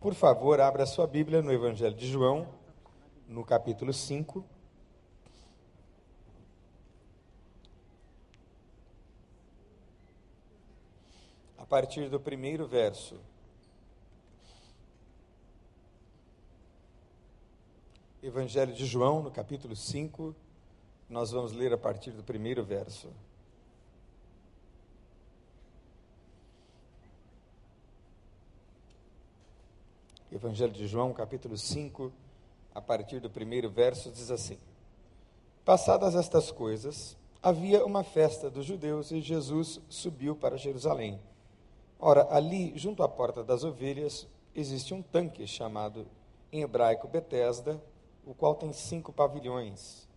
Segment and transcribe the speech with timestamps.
[0.00, 2.48] Por favor, abra sua Bíblia no Evangelho de João,
[3.28, 4.42] no capítulo 5.
[11.58, 13.20] A partir do primeiro verso.
[18.22, 20.34] Evangelho de João, no capítulo 5,
[21.10, 23.12] nós vamos ler a partir do primeiro verso.
[30.32, 32.12] Evangelho de João, capítulo 5,
[32.72, 34.58] a partir do primeiro verso, diz assim:
[35.64, 41.20] Passadas estas coisas, havia uma festa dos judeus e Jesus subiu para Jerusalém.
[41.98, 46.06] Ora, ali, junto à porta das ovelhas, existe um tanque chamado
[46.52, 47.82] em hebraico Betesda,
[48.24, 50.08] o qual tem cinco pavilhões.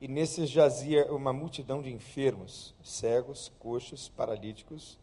[0.00, 4.98] E nesses jazia uma multidão de enfermos, cegos, coxos, paralíticos,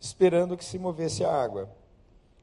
[0.00, 1.68] esperando que se movesse a água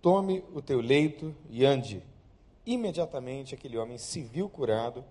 [0.00, 2.02] Tome o teu leito e ande.
[2.64, 5.04] Imediatamente aquele homem se viu curado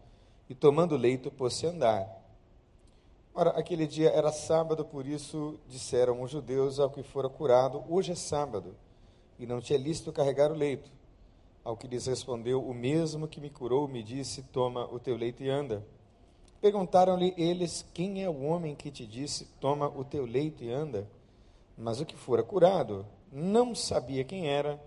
[0.49, 2.23] e, tomando o leito, pôs-se a andar.
[3.33, 8.13] Ora, aquele dia era sábado, por isso disseram os judeus ao que fora curado: Hoje
[8.13, 8.75] é sábado,
[9.37, 10.89] e não tinha lícito carregar o leito.
[11.63, 15.43] Ao que lhes respondeu: O mesmo que me curou me disse: Toma o teu leito
[15.43, 15.85] e anda.
[16.61, 21.07] Perguntaram-lhe eles: Quem é o homem que te disse: Toma o teu leito e anda?
[21.77, 24.79] Mas o que fora curado não sabia quem era,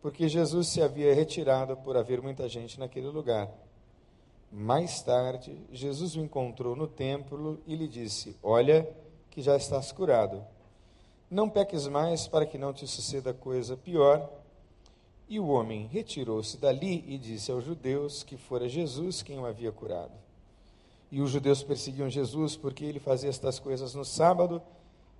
[0.00, 3.50] porque Jesus se havia retirado por haver muita gente naquele lugar.
[4.52, 8.88] Mais tarde, Jesus o encontrou no templo e lhe disse: Olha,
[9.30, 10.44] que já estás curado.
[11.28, 14.30] Não peques mais para que não te suceda coisa pior.
[15.28, 19.72] E o homem retirou-se dali e disse aos judeus que fora Jesus quem o havia
[19.72, 20.12] curado.
[21.10, 24.62] E os judeus perseguiam Jesus porque ele fazia estas coisas no sábado,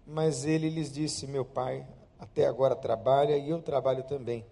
[0.07, 1.87] mas ele lhes disse: Meu pai
[2.19, 4.45] até agora trabalha e eu trabalho também.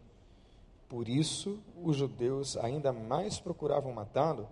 [0.88, 4.48] Por isso, os judeus ainda mais procuravam matá-lo,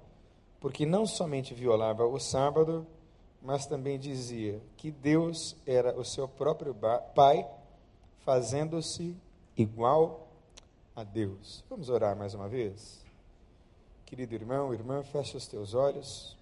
[0.58, 2.86] porque não somente violava o sábado,
[3.42, 6.74] mas também dizia que Deus era o seu próprio
[7.14, 7.46] Pai,
[8.24, 9.16] fazendo-se
[9.56, 10.28] igual
[10.94, 11.64] a Deus.
[11.68, 13.00] Vamos orar mais uma vez?
[14.06, 16.36] Querido irmão, irmã, feche os teus olhos.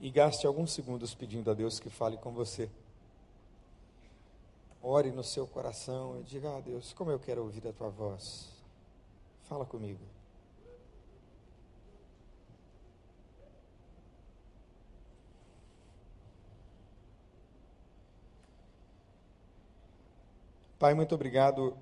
[0.00, 2.70] E gaste alguns segundos pedindo a Deus que fale com você.
[4.94, 8.52] Ore no seu coração e diga: Ah, Deus, como eu quero ouvir a tua voz.
[9.44, 10.04] Fala comigo.
[20.78, 21.74] Pai, muito obrigado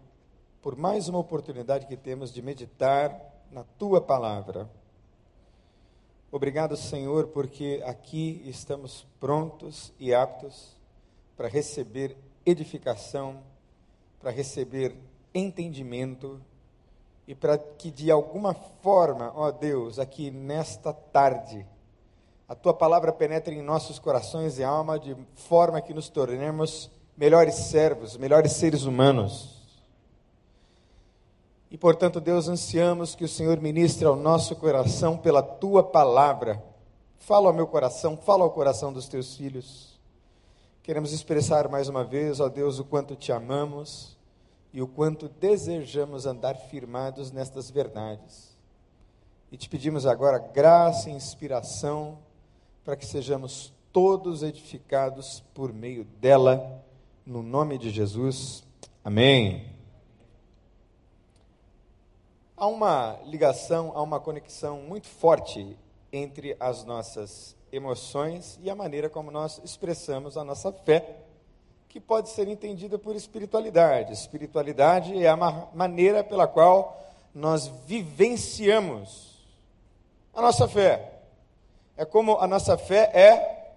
[0.63, 4.71] por mais uma oportunidade que temos de meditar na tua palavra.
[6.31, 10.77] Obrigado, Senhor, porque aqui estamos prontos e aptos
[11.37, 12.17] para receber
[12.51, 13.39] edificação,
[14.21, 14.95] para receber
[15.35, 16.41] entendimento
[17.27, 21.65] e para que de alguma forma, ó Deus, aqui nesta tarde,
[22.49, 27.55] a tua palavra penetre em nossos corações e alma de forma que nos tornemos melhores
[27.55, 29.61] servos, melhores seres humanos.
[31.71, 36.63] E portanto, Deus, ansiamos que o Senhor ministre ao nosso coração pela tua palavra.
[37.17, 39.90] Fala ao meu coração, fala ao coração dos teus filhos
[40.83, 44.17] Queremos expressar mais uma vez, ó Deus, o quanto te amamos
[44.73, 48.57] e o quanto desejamos andar firmados nestas verdades.
[49.53, 52.19] E te pedimos agora graça e inspiração
[52.83, 56.83] para que sejamos todos edificados por meio dela,
[57.27, 58.65] no nome de Jesus.
[59.05, 59.67] Amém.
[62.57, 65.77] Há uma ligação, há uma conexão muito forte
[66.11, 71.17] entre as nossas emoções e a maneira como nós expressamos a nossa fé,
[71.89, 74.13] que pode ser entendida por espiritualidade.
[74.13, 77.01] Espiritualidade é a maneira pela qual
[77.35, 79.31] nós vivenciamos
[80.33, 81.21] a nossa fé.
[81.97, 83.75] É como a nossa fé é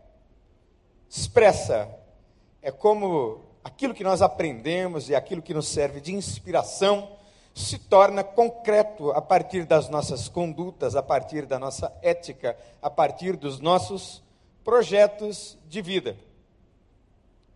[1.09, 1.89] expressa,
[2.61, 7.09] é como aquilo que nós aprendemos e aquilo que nos serve de inspiração
[7.53, 13.35] se torna concreto a partir das nossas condutas, a partir da nossa ética, a partir
[13.35, 14.23] dos nossos
[14.63, 16.17] projetos de vida.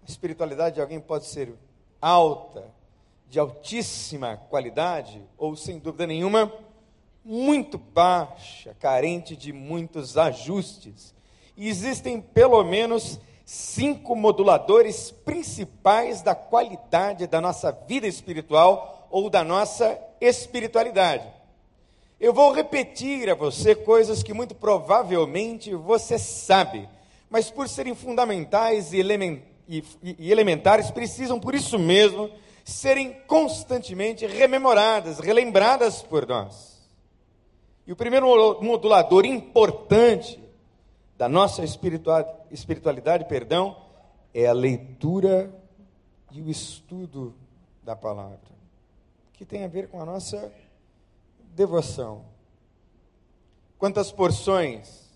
[0.08, 1.54] A espiritualidade de alguém pode ser
[2.00, 2.64] alta,
[3.28, 6.52] de altíssima qualidade, ou sem dúvida nenhuma,
[7.26, 11.14] muito baixa, carente de muitos ajustes.
[11.58, 19.44] E existem pelo menos cinco moduladores principais da qualidade da nossa vida espiritual ou da
[19.44, 21.28] nossa espiritualidade.
[22.20, 26.90] Eu vou repetir a você coisas que muito provavelmente você sabe,
[27.30, 32.32] mas por serem fundamentais e, element, e, e elementares, precisam, por isso mesmo,
[32.66, 36.78] serem constantemente rememoradas, relembradas por nós.
[37.86, 38.28] E o primeiro
[38.62, 40.40] modulador importante
[41.18, 43.78] da nossa espiritualidade, perdão,
[44.34, 45.54] é a leitura
[46.32, 47.34] e o estudo
[47.82, 48.38] da palavra,
[49.38, 50.52] que tem a ver com a nossa
[51.56, 52.26] devoção.
[53.78, 55.16] Quantas porções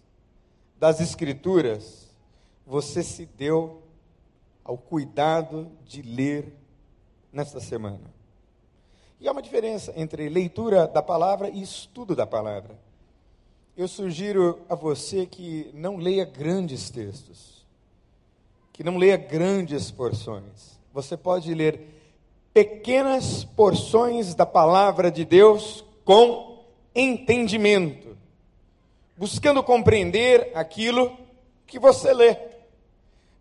[0.80, 2.08] das Escrituras
[2.66, 3.82] você se deu
[4.64, 6.54] ao cuidado de ler
[7.34, 8.14] nesta semana?
[9.20, 12.80] E há uma diferença entre leitura da palavra e estudo da palavra.
[13.76, 17.66] Eu sugiro a você que não leia grandes textos,
[18.72, 20.80] que não leia grandes porções.
[20.94, 22.01] Você pode ler
[22.54, 26.64] pequenas porções da palavra de Deus com
[26.94, 28.18] entendimento,
[29.16, 31.18] buscando compreender aquilo
[31.66, 32.36] que você lê.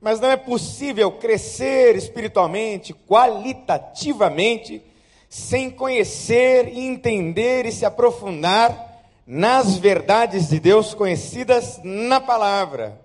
[0.00, 4.82] Mas não é possível crescer espiritualmente, qualitativamente,
[5.28, 8.88] sem conhecer, entender e se aprofundar
[9.26, 13.00] nas verdades de Deus conhecidas na palavra.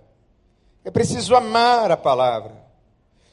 [0.84, 2.52] É preciso amar a palavra,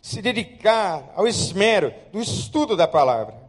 [0.04, 3.44] se dedicar ao esmero do estudo da palavra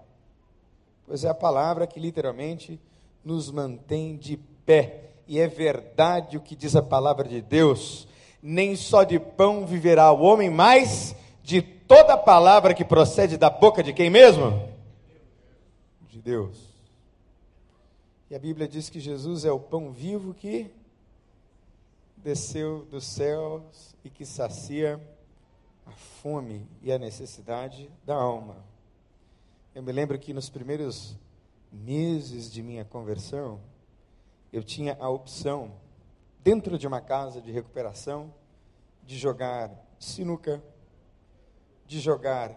[1.06, 2.80] pois é a palavra que literalmente
[3.24, 5.10] nos mantém de pé.
[5.26, 8.06] E é verdade o que diz a palavra de Deus:
[8.42, 13.82] nem só de pão viverá o homem, mas de toda palavra que procede da boca
[13.82, 14.68] de quem mesmo?
[16.08, 16.74] De Deus.
[18.30, 20.70] E a Bíblia diz que Jesus é o pão vivo que
[22.16, 25.00] desceu dos céus e que sacia
[25.86, 28.56] a fome e a necessidade da alma.
[29.74, 31.16] Eu me lembro que nos primeiros
[31.72, 33.60] meses de minha conversão,
[34.52, 35.72] eu tinha a opção,
[36.42, 38.32] dentro de uma casa de recuperação,
[39.02, 40.62] de jogar sinuca,
[41.86, 42.52] de jogar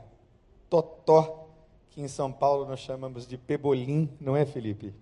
[0.69, 1.49] totó,
[1.89, 4.93] que em São Paulo nós chamamos de pebolim, não é, Felipe?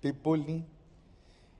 [0.00, 0.64] Pebolim.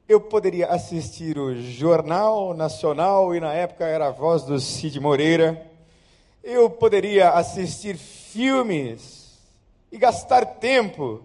[0.08, 5.70] Eu poderia assistir o Jornal Nacional, e na época era a voz do Cid Moreira.
[6.42, 9.38] Eu poderia assistir filmes
[9.92, 11.22] e gastar tempo,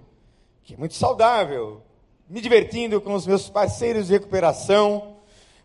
[0.64, 1.82] que é muito saudável,
[2.30, 5.16] me divertindo com os meus parceiros de recuperação,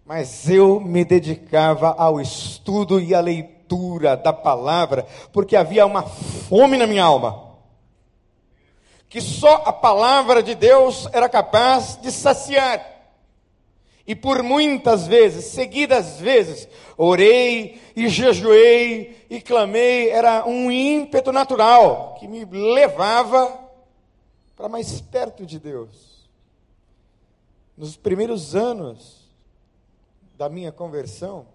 [0.07, 6.79] mas eu me dedicava ao estudo e à leitura da palavra, porque havia uma fome
[6.79, 7.53] na minha alma,
[9.07, 12.92] que só a palavra de Deus era capaz de saciar.
[14.07, 22.17] E por muitas vezes, seguidas vezes, orei e jejuei e clamei, era um ímpeto natural
[22.19, 23.61] que me levava
[24.57, 26.29] para mais perto de Deus.
[27.77, 29.31] Nos primeiros anos
[30.37, 31.47] da minha conversão,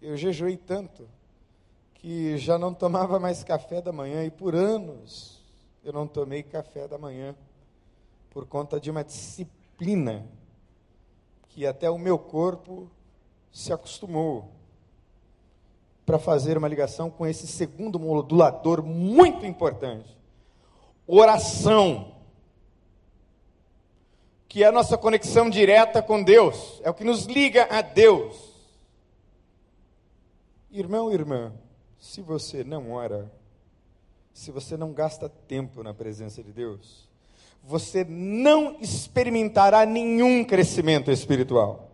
[0.00, 1.08] eu jejuei tanto
[1.94, 5.40] que já não tomava mais café da manhã e por anos
[5.84, 7.34] eu não tomei café da manhã
[8.30, 10.26] por conta de uma disciplina
[11.54, 12.90] que até o meu corpo
[13.52, 14.50] se acostumou
[16.04, 20.18] para fazer uma ligação com esse segundo modulador muito importante.
[21.06, 22.14] Oração.
[24.48, 28.52] Que é a nossa conexão direta com Deus, é o que nos liga a Deus.
[30.70, 31.52] Irmão irmã,
[31.98, 33.30] se você não ora,
[34.32, 37.08] se você não gasta tempo na presença de Deus,
[37.62, 41.90] você não experimentará nenhum crescimento espiritual.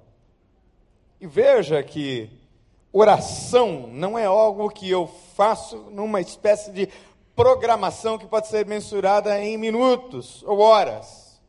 [1.20, 2.30] E veja que
[2.92, 6.88] oração não é algo que eu faço numa espécie de
[7.36, 11.40] programação que pode ser mensurada em minutos ou horas.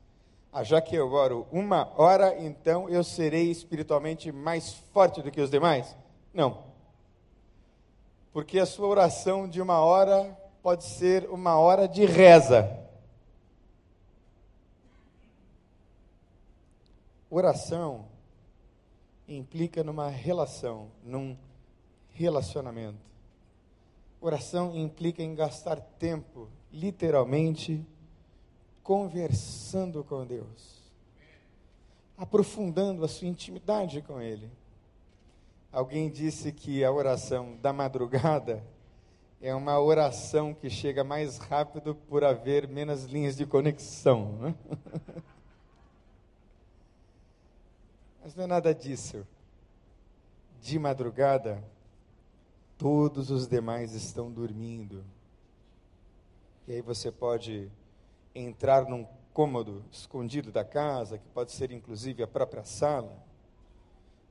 [0.51, 5.39] Ah, já que eu oro uma hora, então eu serei espiritualmente mais forte do que
[5.39, 5.95] os demais?
[6.33, 6.63] Não.
[8.33, 12.69] Porque a sua oração de uma hora pode ser uma hora de reza.
[17.29, 18.07] Oração
[19.27, 21.37] implica numa relação, num
[22.09, 22.97] relacionamento.
[24.19, 27.85] Oração implica em gastar tempo, literalmente,
[28.81, 30.81] conversando com Deus,
[32.17, 34.49] aprofundando a sua intimidade com Ele.
[35.71, 38.63] Alguém disse que a oração da madrugada
[39.39, 44.33] é uma oração que chega mais rápido por haver menos linhas de conexão.
[44.39, 44.55] Né?
[48.29, 49.25] Mas não é nada disso.
[50.61, 51.63] De madrugada,
[52.77, 55.03] todos os demais estão dormindo.
[56.67, 57.71] E aí você pode
[58.35, 63.17] entrar num cômodo escondido da casa, que pode ser inclusive a própria sala,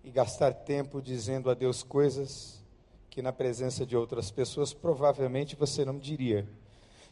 [0.05, 2.65] e gastar tempo dizendo a Deus coisas
[3.11, 6.47] que na presença de outras pessoas provavelmente você não diria.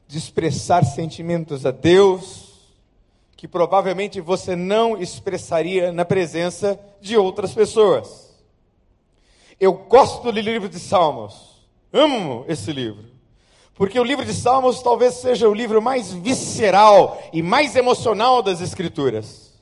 [0.06, 2.55] De expressar sentimentos a Deus
[3.36, 8.34] que provavelmente você não expressaria na presença de outras pessoas.
[9.60, 13.04] Eu gosto do livro de Salmos, amo esse livro,
[13.74, 18.62] porque o livro de Salmos talvez seja o livro mais visceral e mais emocional das
[18.62, 19.54] Escrituras.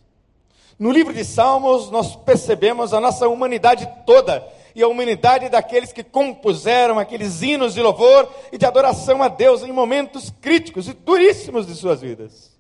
[0.79, 6.03] No livro de Salmos, nós percebemos a nossa humanidade toda e a humanidade daqueles que
[6.03, 11.67] compuseram aqueles hinos de louvor e de adoração a Deus em momentos críticos e duríssimos
[11.67, 12.54] de suas vidas.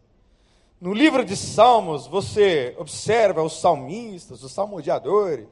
[0.84, 5.48] No livro de Salmos, você observa os salmistas, os salmodiadores,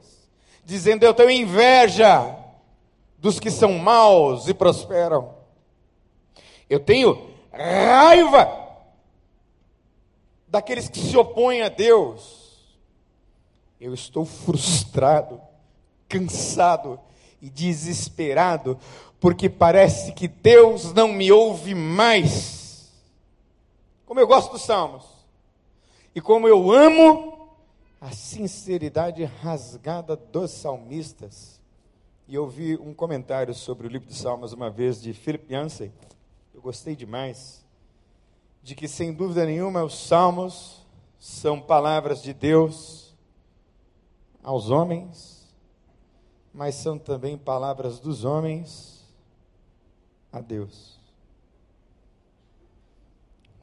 [0.63, 2.37] dizendo: Eu tenho inveja
[3.17, 5.33] dos que são maus e prosperam.
[6.69, 8.77] Eu tenho raiva
[10.47, 12.77] daqueles que se opõem a Deus.
[13.81, 15.41] Eu estou frustrado
[16.07, 16.99] cansado
[17.41, 18.77] e desesperado,
[19.19, 22.93] porque parece que Deus não me ouve mais.
[24.05, 25.22] Como eu gosto dos salmos,
[26.13, 27.49] e como eu amo
[27.99, 31.61] a sinceridade rasgada dos salmistas.
[32.27, 35.91] E eu vi um comentário sobre o livro de Salmos uma vez de Philip Yancey,
[36.53, 37.65] eu gostei demais,
[38.61, 40.85] de que sem dúvida nenhuma os salmos
[41.19, 43.13] são palavras de Deus
[44.41, 45.33] aos homens
[46.53, 49.03] mas são também palavras dos homens
[50.31, 50.99] a Deus.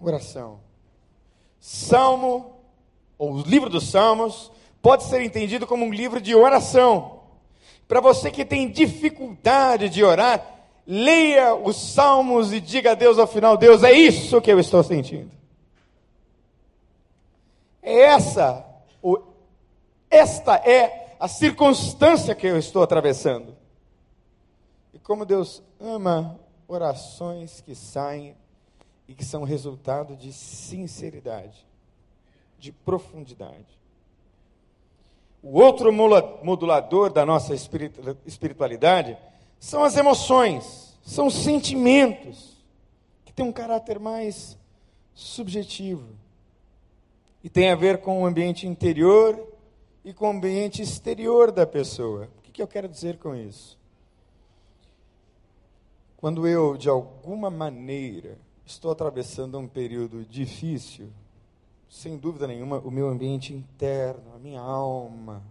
[0.01, 0.61] Oração.
[1.61, 2.57] Salmo,
[3.19, 4.51] ou o livro dos Salmos,
[4.81, 7.21] pode ser entendido como um livro de oração.
[7.87, 10.45] Para você que tem dificuldade de orar,
[10.87, 14.83] leia os Salmos e diga a Deus ao final: Deus, é isso que eu estou
[14.83, 15.31] sentindo.
[17.83, 18.65] É essa,
[20.11, 23.55] esta é a circunstância que eu estou atravessando.
[24.95, 28.35] E como Deus ama orações que saem
[29.11, 31.67] e que são resultado de sinceridade,
[32.61, 33.77] de profundidade.
[35.43, 39.19] O outro modulador da nossa espiritualidade
[39.59, 42.57] são as emoções, são os sentimentos,
[43.25, 44.57] que têm um caráter mais
[45.13, 46.15] subjetivo
[47.43, 49.45] e tem a ver com o ambiente interior
[50.05, 52.29] e com o ambiente exterior da pessoa.
[52.39, 53.77] O que, que eu quero dizer com isso?
[56.17, 58.39] Quando eu, de alguma maneira,
[58.71, 61.11] estou atravessando um período difícil,
[61.89, 65.43] sem dúvida nenhuma, o meu ambiente interno, a minha alma,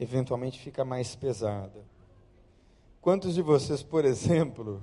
[0.00, 1.84] eventualmente fica mais pesada.
[3.02, 4.82] Quantos de vocês, por exemplo,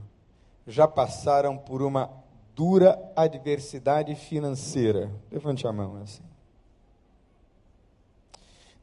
[0.68, 2.10] já passaram por uma
[2.56, 5.12] dura adversidade financeira?
[5.32, 6.24] Levante a mão assim.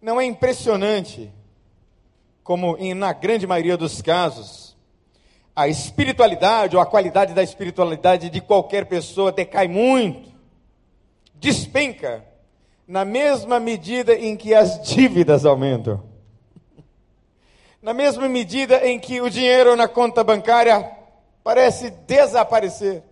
[0.02, 1.32] Não é impressionante
[2.42, 4.67] como, em, na grande maioria dos casos,
[5.58, 10.32] a espiritualidade ou a qualidade da espiritualidade de qualquer pessoa decai muito,
[11.34, 12.24] despenca,
[12.86, 16.00] na mesma medida em que as dívidas aumentam.
[17.82, 20.92] Na mesma medida em que o dinheiro na conta bancária
[21.42, 23.02] parece desaparecer.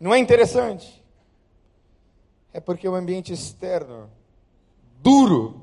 [0.00, 1.04] Não é interessante?
[2.50, 4.08] É porque o ambiente externo
[5.02, 5.62] duro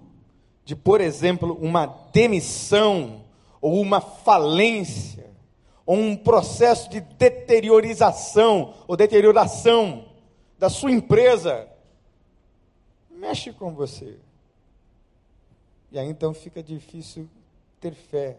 [0.64, 3.28] de, por exemplo, uma demissão
[3.62, 5.30] ou uma falência
[5.86, 10.06] ou um processo de deteriorização ou deterioração
[10.58, 11.68] da sua empresa
[13.10, 14.18] mexe com você.
[15.92, 17.28] E aí então fica difícil
[17.82, 18.38] ter fé,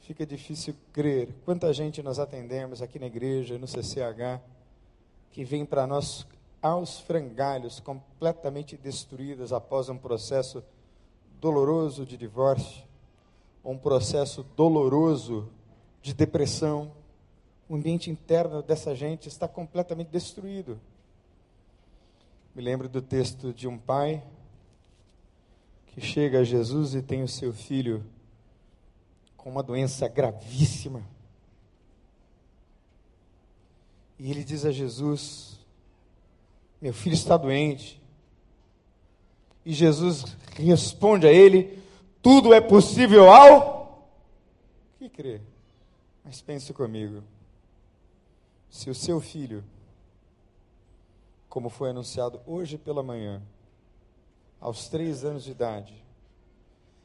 [0.00, 1.28] fica difícil crer.
[1.44, 4.40] Quanta gente nós atendemos aqui na igreja, no CCH,
[5.30, 6.26] que vem para nós
[6.62, 10.64] aos frangalhos, completamente destruídas após um processo
[11.40, 12.87] doloroso de divórcio,
[13.72, 15.48] um processo doloroso
[16.00, 16.92] de depressão.
[17.68, 20.80] O ambiente interno dessa gente está completamente destruído.
[22.54, 24.24] Me lembro do texto de um pai
[25.88, 28.04] que chega a Jesus e tem o seu filho
[29.36, 31.02] com uma doença gravíssima.
[34.18, 35.58] E ele diz a Jesus:
[36.80, 38.00] meu filho está doente.
[39.64, 40.24] E Jesus
[40.56, 41.78] responde a ele:
[42.20, 44.08] Tudo é possível ao
[44.98, 45.42] que crer.
[46.24, 47.22] Mas pense comigo.
[48.68, 49.64] Se o seu filho,
[51.48, 53.40] como foi anunciado hoje pela manhã,
[54.60, 56.04] aos três anos de idade,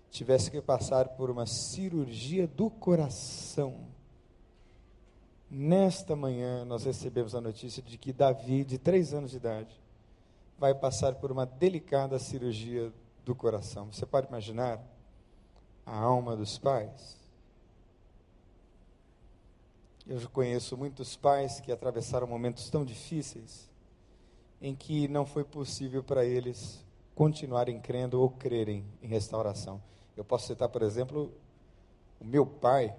[0.10, 3.88] tivesse que passar por uma cirurgia do coração,
[5.50, 9.80] nesta manhã nós recebemos a notícia de que Davi, de três anos de idade,
[10.58, 12.92] vai passar por uma delicada cirurgia
[13.24, 13.92] do coração.
[13.92, 14.82] Você pode imaginar
[15.86, 17.18] a alma dos pais?
[20.06, 23.70] Eu conheço muitos pais que atravessaram momentos tão difíceis
[24.62, 26.84] em que não foi possível para eles
[27.16, 29.82] continuarem crendo ou crerem em restauração.
[30.16, 31.34] Eu posso citar, por exemplo,
[32.20, 32.96] o meu pai,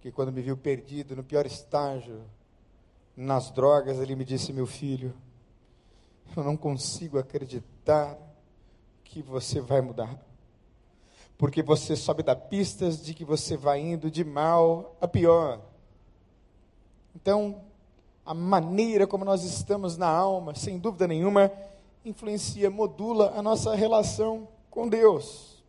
[0.00, 2.24] que quando me viu perdido, no pior estágio,
[3.16, 5.14] nas drogas, ele me disse: Meu filho,
[6.36, 8.18] eu não consigo acreditar
[9.04, 10.18] que você vai mudar.
[11.40, 15.58] Porque você sobe da pistas de que você vai indo de mal a pior.
[17.16, 17.62] Então,
[18.26, 21.50] a maneira como nós estamos na alma, sem dúvida nenhuma,
[22.04, 25.64] influencia, modula a nossa relação com Deus.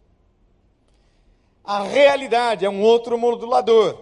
[1.64, 3.98] A realidade é um outro modulador.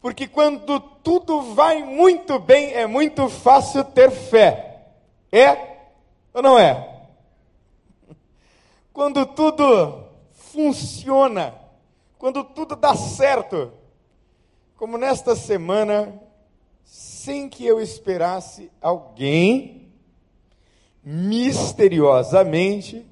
[0.00, 4.88] Porque quando tudo vai muito bem, é muito fácil ter fé.
[5.30, 5.76] É
[6.34, 7.06] ou não é?
[8.92, 10.03] Quando tudo
[10.54, 11.54] funciona,
[12.16, 13.72] quando tudo dá certo,
[14.76, 16.22] como nesta semana,
[16.84, 19.92] sem que eu esperasse alguém,
[21.02, 23.04] misteriosamente,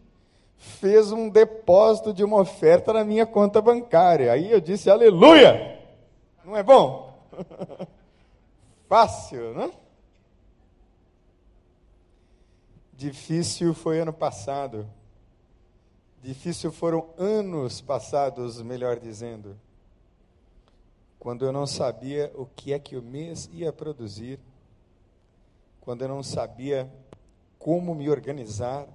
[0.57, 4.33] fez um depósito de uma oferta na minha conta bancária.
[4.33, 5.81] Aí eu disse, aleluia!
[6.45, 7.13] Não é bom?
[8.89, 9.73] Fácil, não?
[12.93, 14.89] Difícil foi ano passado.
[16.23, 19.59] Difícil foram anos passados, melhor dizendo,
[21.19, 24.39] quando eu não sabia o que é que o mês ia produzir,
[25.81, 26.89] quando eu não sabia
[27.59, 28.87] como me organizar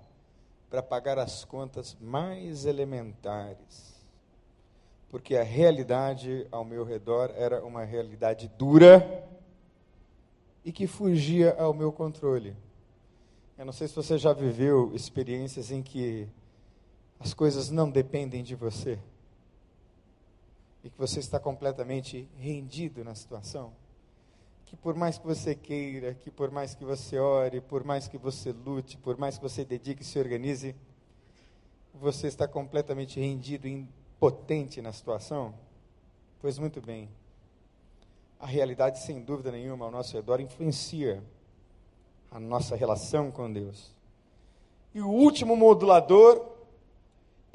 [0.69, 3.93] para pagar as contas mais elementares.
[5.09, 9.27] Porque a realidade ao meu redor era uma realidade dura
[10.63, 12.55] e que fugia ao meu controle.
[13.57, 16.29] Eu não sei se você já viveu experiências em que
[17.19, 18.99] as coisas não dependem de você
[20.83, 23.73] e que você está completamente rendido na situação.
[24.65, 28.17] Que por mais que você queira, que por mais que você ore, por mais que
[28.17, 30.75] você lute, por mais que você dedique e se organize,
[31.93, 35.53] você está completamente rendido, impotente na situação?
[36.39, 37.09] Pois muito bem.
[38.39, 41.23] A realidade, sem dúvida nenhuma, ao nosso redor influencia
[42.29, 43.95] a nossa relação com Deus.
[44.93, 46.56] E o último modulador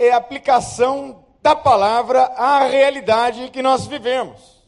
[0.04, 4.62] é a aplicação da palavra à realidade que nós vivemos.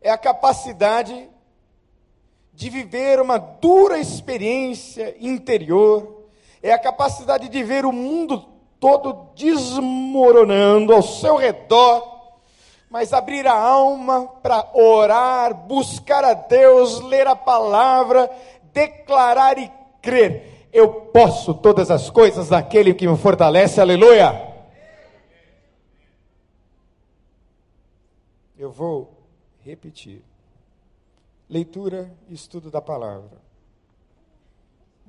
[0.00, 1.28] É a capacidade
[2.52, 6.26] de viver uma dura experiência interior,
[6.62, 8.44] é a capacidade de ver o mundo
[8.80, 12.16] todo desmoronando ao seu redor
[12.88, 18.30] mas abrir a alma para orar, buscar a Deus, ler a palavra,
[18.72, 20.55] declarar e crer.
[20.76, 24.54] Eu posso todas as coisas naquele que me fortalece, aleluia.
[28.58, 29.10] Eu vou
[29.60, 30.22] repetir.
[31.48, 33.38] Leitura e estudo da palavra.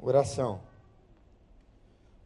[0.02, 0.62] Oração.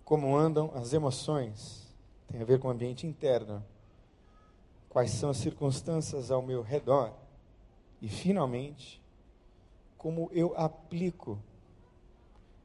[0.06, 1.91] Como andam as emoções?
[2.27, 3.65] Tem a ver com o ambiente interno
[4.88, 7.12] quais são as circunstâncias ao meu redor
[7.99, 9.01] e, finalmente,
[9.97, 11.39] como eu aplico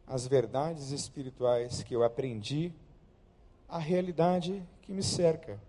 [0.07, 2.73] as verdades espirituais que eu aprendi
[3.69, 5.61] à realidade que me cerca.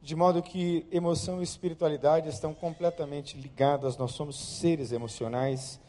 [0.00, 5.80] De modo que emoção e espiritualidade estão completamente ligadas, nós somos seres emocionais,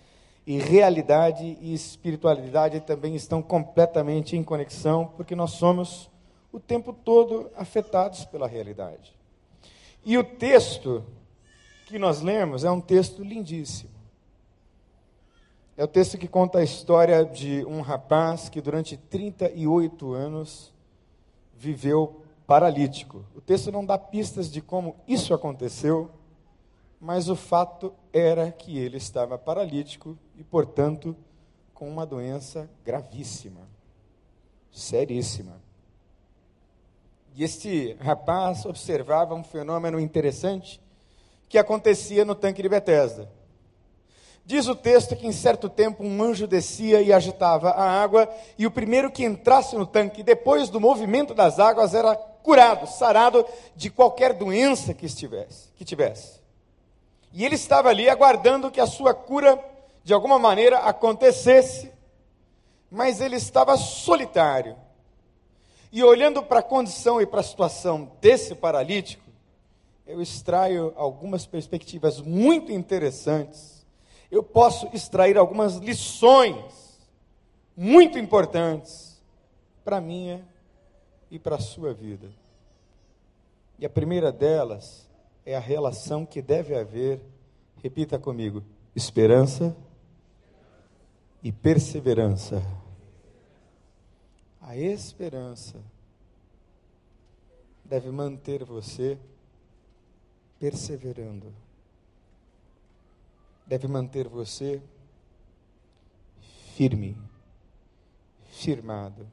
[0.46, 6.10] e realidade e espiritualidade também estão completamente em conexão, porque nós somos
[6.52, 9.16] o tempo todo afetados pela realidade.
[10.04, 11.06] E o texto
[11.86, 13.99] que nós lemos é um texto lindíssimo.
[15.80, 20.74] É o texto que conta a história de um rapaz que durante 38 anos
[21.56, 23.24] viveu paralítico.
[23.34, 26.12] O texto não dá pistas de como isso aconteceu,
[27.00, 31.16] mas o fato era que ele estava paralítico e, portanto,
[31.74, 33.62] com uma doença gravíssima,
[34.70, 35.62] seríssima.
[37.36, 40.82] E este rapaz observava um fenômeno interessante
[41.48, 43.39] que acontecia no tanque de Betesda.
[44.50, 48.66] Diz o texto que em certo tempo um anjo descia e agitava a água, e
[48.66, 53.92] o primeiro que entrasse no tanque, depois do movimento das águas, era curado, sarado de
[53.92, 56.42] qualquer doença que estivesse, que tivesse.
[57.32, 59.64] E ele estava ali aguardando que a sua cura
[60.04, 61.92] de alguma maneira acontecesse,
[62.90, 64.76] mas ele estava solitário.
[65.92, 69.30] E olhando para a condição e para a situação desse paralítico,
[70.08, 73.79] eu extraio algumas perspectivas muito interessantes.
[74.32, 77.00] Eu posso extrair algumas lições
[77.76, 79.20] muito importantes
[79.84, 80.46] para a minha
[81.32, 82.30] e para a sua vida.
[83.78, 85.10] E a primeira delas
[85.46, 87.22] é a relação que deve haver,
[87.82, 88.64] repita comigo,
[88.96, 89.76] esperança
[91.42, 92.62] e perseverança.
[94.62, 95.82] A esperança
[97.84, 99.18] deve manter você
[100.60, 101.52] perseverando.
[103.70, 104.82] Deve manter você
[106.76, 107.16] firme,
[108.50, 109.32] firmado.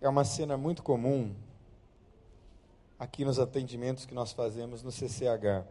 [0.00, 1.34] É uma cena muito comum
[2.96, 5.66] aqui nos atendimentos que nós fazemos no CCH.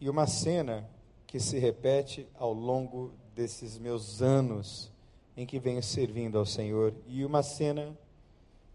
[0.00, 0.88] E uma cena
[1.26, 4.90] que se repete ao longo desses meus anos
[5.36, 6.94] em que venho servindo ao Senhor.
[7.06, 7.94] E uma cena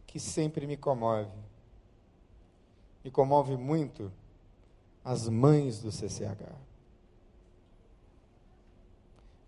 [0.06, 1.40] que sempre me comove.
[3.04, 4.12] Me comove muito
[5.04, 6.65] as mães do CCH.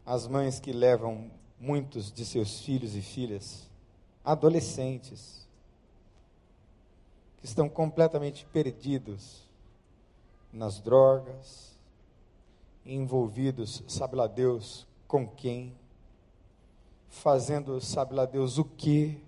[0.08, 3.70] As mães que levam muitos de seus filhos e filhas,
[4.24, 5.46] adolescentes,
[7.36, 9.46] que estão completamente perdidos
[10.54, 11.78] nas drogas,
[12.86, 15.76] envolvidos, sabe lá Deus com quem,
[17.10, 19.22] fazendo, sabe lá Deus o que,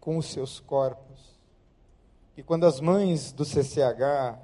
[0.00, 1.38] com os seus corpos.
[2.34, 4.38] E quando as mães do CCH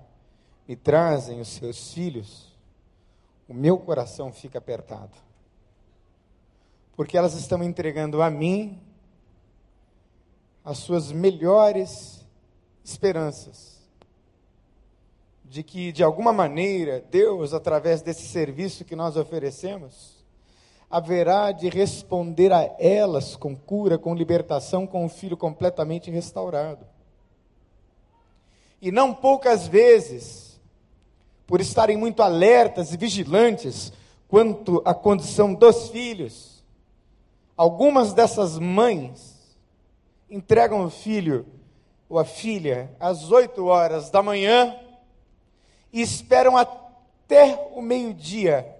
[0.68, 2.54] me trazem os seus filhos,
[3.48, 5.26] o meu coração fica apertado.
[6.98, 8.76] Porque elas estão entregando a mim
[10.64, 12.26] as suas melhores
[12.82, 13.78] esperanças
[15.44, 20.26] de que, de alguma maneira, Deus, através desse serviço que nós oferecemos,
[20.90, 26.84] haverá de responder a elas com cura, com libertação, com o filho completamente restaurado.
[28.82, 30.60] E não poucas vezes,
[31.46, 33.92] por estarem muito alertas e vigilantes
[34.26, 36.57] quanto à condição dos filhos,
[37.58, 39.36] algumas dessas mães
[40.30, 41.44] entregam o filho
[42.08, 44.78] ou a filha às oito horas da manhã
[45.92, 48.76] e esperam até o meio-dia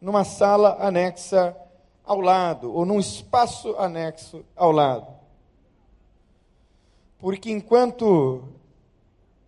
[0.00, 1.56] numa sala anexa
[2.04, 5.06] ao lado, ou num espaço anexo ao lado.
[7.18, 8.46] Porque enquanto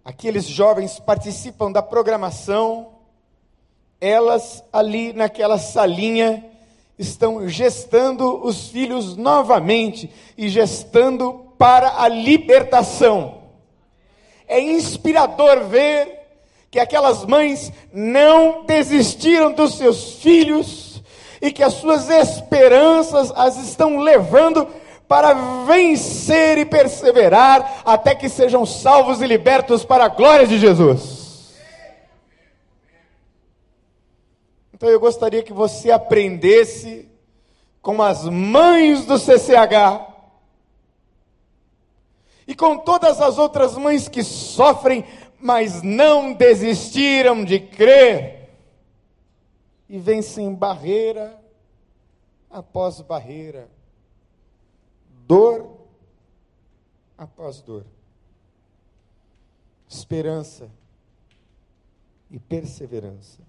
[0.05, 2.95] aqueles jovens participam da programação,
[4.01, 6.56] elas ali naquela salinha
[6.99, 13.43] estão gestando os filhos novamente e gestando para a libertação.
[14.49, 16.17] É inspirador ver
[16.71, 21.03] que aquelas mães não desistiram dos seus filhos
[21.41, 24.67] e que as suas esperanças as estão levando
[25.09, 31.15] para vencer e perseverar até que sejam salvos e libertos para a glória de Jesus.
[34.77, 37.09] Então eu gostaria que você aprendesse
[37.81, 40.12] com as mães do CCH
[42.47, 45.03] e com todas as outras mães que sofrem
[45.41, 48.51] mas não desistiram de crer
[49.89, 51.43] e vencem barreira
[52.51, 53.71] após barreira,
[55.27, 55.79] dor
[57.17, 57.87] após dor,
[59.89, 60.71] esperança
[62.31, 63.46] e perseverança.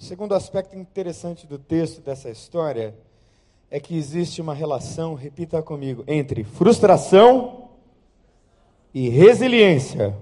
[0.00, 2.96] Segundo aspecto interessante do texto dessa história
[3.70, 7.68] é que existe uma relação, repita comigo, entre frustração
[8.94, 10.16] e resiliência.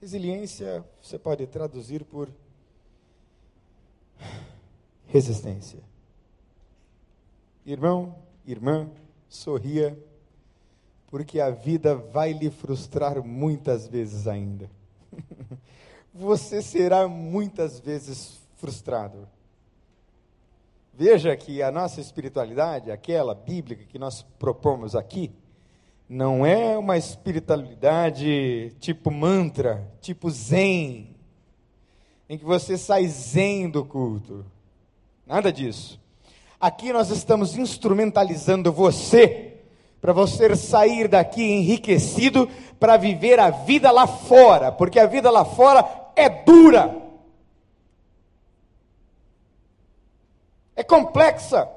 [0.00, 2.30] Resiliência você pode traduzir por
[5.08, 5.80] resistência.
[7.66, 8.14] Irmão,
[8.46, 8.88] irmã,
[9.28, 9.98] sorria,
[11.08, 14.70] porque a vida vai lhe frustrar muitas vezes ainda.
[16.14, 19.26] Você será muitas vezes frustrado.
[20.92, 25.32] Veja que a nossa espiritualidade, aquela bíblica que nós propomos aqui,
[26.08, 31.16] não é uma espiritualidade tipo mantra, tipo zen,
[32.28, 34.46] em que você sai zen do culto.
[35.26, 36.00] Nada disso.
[36.60, 39.56] Aqui nós estamos instrumentalizando você
[40.00, 42.48] para você sair daqui enriquecido
[42.78, 47.02] para viver a vida lá fora, porque a vida lá fora é dura.
[50.76, 51.68] É complexa.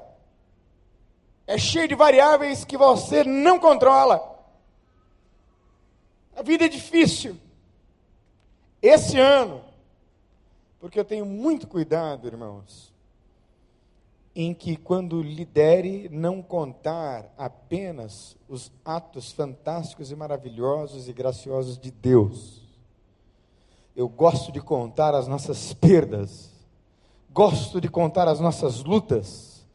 [1.46, 4.36] é cheio de variáveis que você não controla.
[6.36, 7.36] A vida é difícil.
[8.80, 9.64] Esse ano,
[10.78, 12.94] porque eu tenho muito cuidado, irmãos,
[14.34, 21.90] em que quando lidere, não contar apenas os atos fantásticos e maravilhosos e graciosos de
[21.90, 22.57] Deus.
[23.98, 26.52] Eu gosto de contar as nossas perdas,
[27.32, 29.66] gosto de contar as nossas lutas,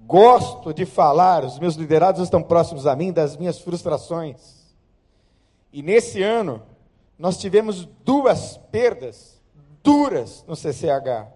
[0.00, 4.74] gosto de falar, os meus liderados estão próximos a mim, das minhas frustrações.
[5.70, 6.62] E nesse ano,
[7.18, 9.38] nós tivemos duas perdas
[9.82, 11.30] duras no CCH.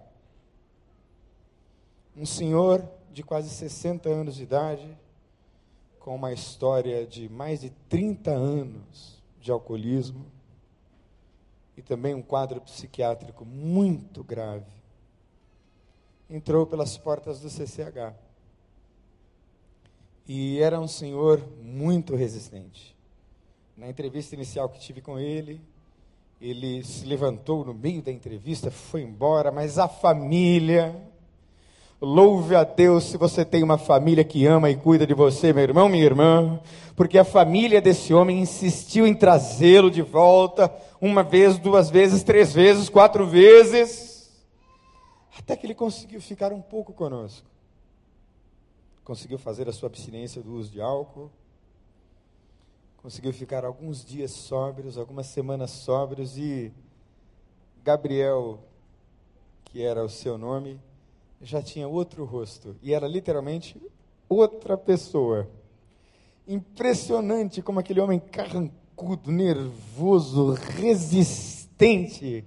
[2.17, 4.97] Um senhor de quase 60 anos de idade,
[5.99, 10.25] com uma história de mais de 30 anos de alcoolismo
[11.75, 14.71] e também um quadro psiquiátrico muito grave.
[16.29, 18.13] Entrou pelas portas do CCH.
[20.27, 22.95] E era um senhor muito resistente.
[23.75, 25.61] Na entrevista inicial que tive com ele,
[26.39, 30.95] ele se levantou no meio da entrevista, foi embora, mas a família,
[32.01, 35.63] louve a Deus se você tem uma família que ama e cuida de você, meu
[35.63, 36.59] irmão, minha irmã,
[36.95, 42.51] porque a família desse homem insistiu em trazê-lo de volta, uma vez, duas vezes, três
[42.51, 44.31] vezes, quatro vezes,
[45.37, 47.47] até que ele conseguiu ficar um pouco conosco.
[49.03, 51.31] Conseguiu fazer a sua abstinência do uso de álcool,
[52.97, 56.71] conseguiu ficar alguns dias sóbrios, algumas semanas sóbrios e
[57.83, 58.59] Gabriel,
[59.65, 60.79] que era o seu nome,
[61.41, 63.81] já tinha outro rosto e era literalmente
[64.29, 65.49] outra pessoa.
[66.47, 72.45] Impressionante como aquele homem carrancudo, nervoso, resistente,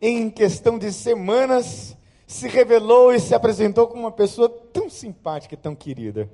[0.00, 5.58] em questão de semanas se revelou e se apresentou como uma pessoa tão simpática e
[5.58, 6.28] tão querida.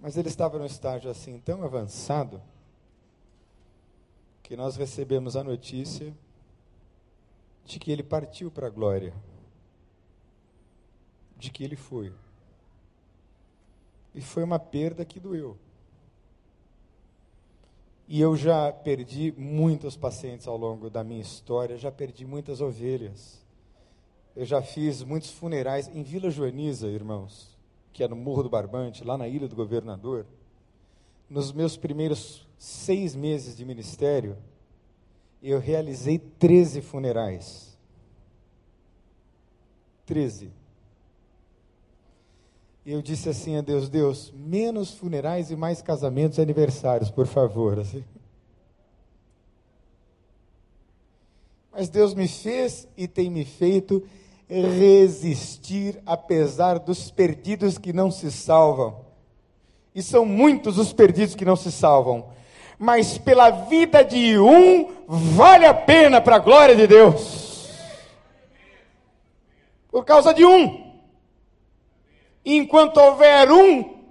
[0.00, 2.40] Mas ele estava num estágio assim tão avançado
[4.42, 6.14] que nós recebemos a notícia
[7.64, 9.12] de que ele partiu para a glória,
[11.38, 12.12] de que ele foi.
[14.14, 15.56] E foi uma perda que doeu.
[18.08, 23.44] E eu já perdi muitos pacientes ao longo da minha história, já perdi muitas ovelhas.
[24.34, 27.58] Eu já fiz muitos funerais em Vila Joaniza, irmãos
[27.98, 30.24] que é no Morro do Barbante, lá na Ilha do Governador,
[31.28, 34.38] nos meus primeiros seis meses de ministério,
[35.42, 37.76] eu realizei 13 funerais.
[40.06, 40.52] 13.
[42.90, 47.76] Eu disse assim a Deus: Deus, menos funerais e mais casamentos e aniversários, por favor.
[47.78, 48.02] Assim.
[51.70, 54.02] Mas Deus me fez e tem me feito
[54.48, 59.04] resistir apesar dos perdidos que não se salvam.
[59.94, 62.30] E são muitos os perdidos que não se salvam.
[62.78, 67.68] Mas pela vida de um, vale a pena para a glória de Deus.
[69.90, 70.87] Por causa de um.
[72.56, 74.04] Enquanto houver um,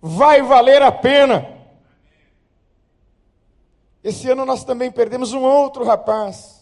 [0.00, 1.46] vai valer a pena.
[4.02, 6.56] Esse ano nós também perdemos um outro rapaz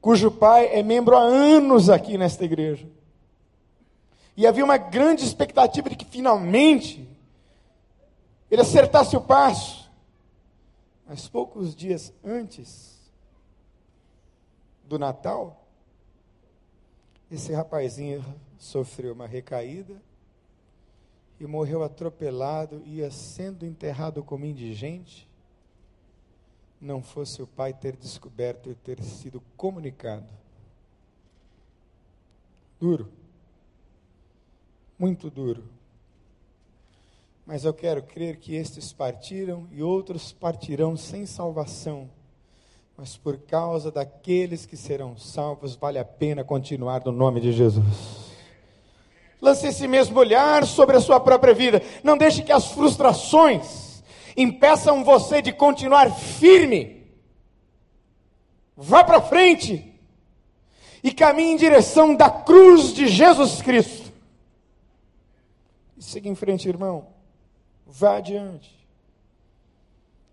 [0.00, 2.86] cujo pai é membro há anos aqui nesta igreja.
[4.36, 7.08] E havia uma grande expectativa de que finalmente
[8.50, 9.90] ele acertasse o passo.
[11.06, 13.00] Mas poucos dias antes
[14.84, 15.66] do Natal,
[17.30, 18.22] esse rapazinho
[18.64, 20.00] sofreu uma recaída
[21.38, 25.28] e morreu atropelado, ia sendo enterrado como indigente
[26.84, 30.26] não fosse o pai ter descoberto e ter sido comunicado.
[32.78, 33.10] Duro.
[34.98, 35.64] Muito duro.
[37.46, 42.10] Mas eu quero crer que estes partiram e outros partirão sem salvação.
[42.96, 48.23] Mas por causa daqueles que serão salvos, vale a pena continuar no nome de Jesus.
[49.44, 51.82] Lance esse mesmo olhar sobre a sua própria vida.
[52.02, 54.02] Não deixe que as frustrações
[54.34, 57.06] impeçam você de continuar firme.
[58.74, 60.00] Vá para frente
[61.02, 64.10] e caminhe em direção da cruz de Jesus Cristo.
[65.94, 67.08] E siga em frente, irmão.
[67.86, 68.74] Vá adiante.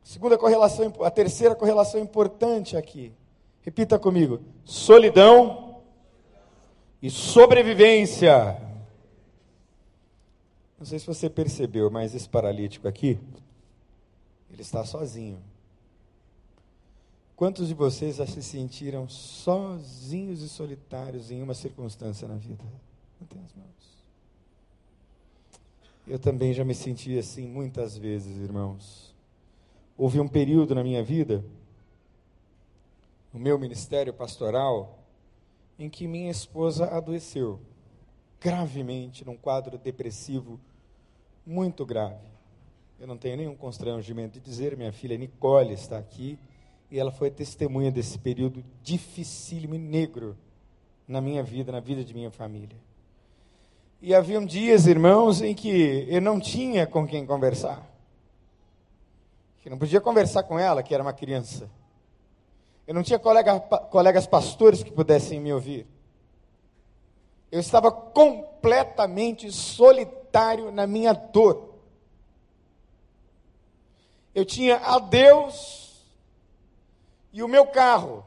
[0.05, 3.11] Segunda correlação, a terceira correlação importante aqui.
[3.61, 5.81] Repita comigo: solidão
[7.01, 8.70] e sobrevivência.
[10.81, 13.19] Não sei se você percebeu, mas esse paralítico aqui,
[14.49, 15.37] ele está sozinho.
[17.35, 22.63] Quantos de vocês já se sentiram sozinhos e solitários em uma circunstância na vida?
[23.21, 24.03] As mãos.
[26.07, 29.13] Eu também já me senti assim muitas vezes, irmãos.
[29.95, 31.45] Houve um período na minha vida,
[33.31, 34.97] no meu ministério pastoral,
[35.77, 37.59] em que minha esposa adoeceu
[38.39, 40.59] gravemente num quadro depressivo
[41.45, 42.31] muito grave.
[42.99, 46.37] Eu não tenho nenhum constrangimento de dizer, minha filha Nicole está aqui
[46.89, 50.37] e ela foi testemunha desse período dificílimo e negro
[51.07, 52.77] na minha vida, na vida de minha família.
[54.01, 57.87] E haviam dias, irmãos, em que eu não tinha com quem conversar.
[59.61, 61.69] Que não podia conversar com ela, que era uma criança.
[62.85, 65.87] Eu não tinha colega, colegas pastores que pudessem me ouvir.
[67.51, 70.20] Eu estava completamente solitário
[70.71, 71.75] na minha dor.
[74.33, 76.01] Eu tinha a Deus
[77.33, 78.23] e o meu carro,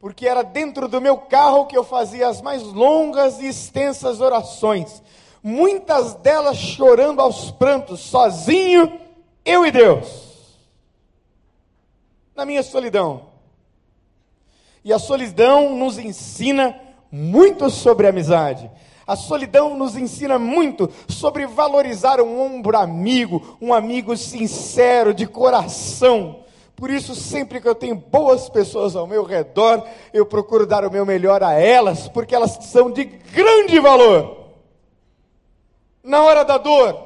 [0.00, 5.02] porque era dentro do meu carro que eu fazia as mais longas e extensas orações,
[5.42, 9.00] muitas delas chorando aos prantos, sozinho,
[9.44, 10.58] eu e Deus,
[12.34, 13.28] na minha solidão.
[14.84, 16.78] E a solidão nos ensina
[17.10, 18.70] muito sobre amizade.
[19.06, 26.40] A solidão nos ensina muito sobre valorizar um ombro amigo, um amigo sincero, de coração.
[26.74, 30.90] Por isso, sempre que eu tenho boas pessoas ao meu redor, eu procuro dar o
[30.90, 34.50] meu melhor a elas, porque elas são de grande valor.
[36.02, 37.05] Na hora da dor,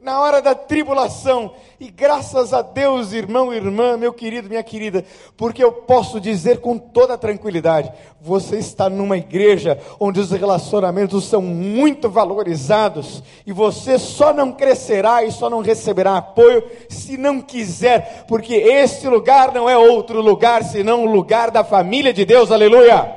[0.00, 1.52] na hora da tribulação.
[1.78, 5.04] E graças a Deus, irmão, irmã, meu querido, minha querida,
[5.36, 11.42] porque eu posso dizer com toda tranquilidade: você está numa igreja onde os relacionamentos são
[11.42, 18.24] muito valorizados e você só não crescerá e só não receberá apoio se não quiser,
[18.26, 23.16] porque este lugar não é outro lugar senão o lugar da família de Deus, aleluia.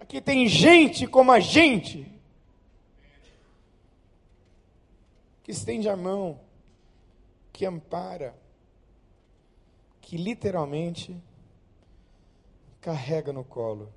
[0.00, 2.09] Aqui tem gente como a gente
[5.50, 6.38] que estende a mão,
[7.52, 8.38] que ampara,
[10.00, 11.20] que literalmente
[12.80, 13.92] carrega no colo.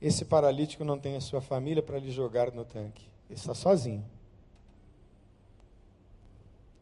[0.00, 3.08] Esse paralítico não tem a sua família para lhe jogar no tanque.
[3.28, 4.08] Ele está sozinho.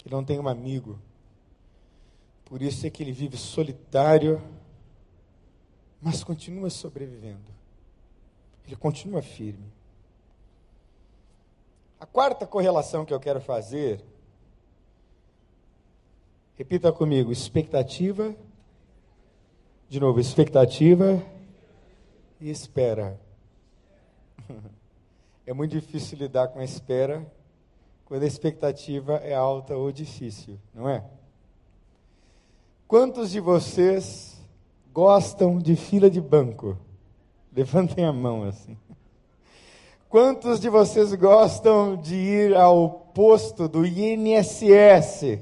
[0.05, 0.99] Ele não tem um amigo.
[2.45, 4.43] Por isso é que ele vive solitário,
[6.03, 7.51] mas continua sobrevivendo.
[8.67, 9.72] Ele continua firme.
[12.03, 14.05] A quarta correlação que eu quero fazer,
[16.57, 18.35] repita comigo: expectativa,
[19.89, 21.23] de novo, expectativa
[22.41, 23.21] e espera.
[25.45, 27.27] É muito difícil lidar com a espera
[28.05, 31.05] quando a expectativa é alta ou difícil, não é?
[32.87, 34.41] Quantos de vocês
[34.93, 36.79] gostam de fila de banco?
[37.53, 38.79] Levantem a mão assim.
[40.13, 45.41] Quantos de vocês gostam de ir ao posto do INSS